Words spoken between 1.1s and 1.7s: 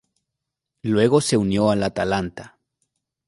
se unió